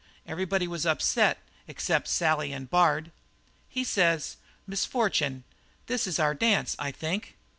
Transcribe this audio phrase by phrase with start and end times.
[0.25, 3.11] Everybody was upset, except Sally and Bard.
[3.69, 5.43] "He says: 'Miss Fortune,
[5.85, 7.37] this is our dance, I think.'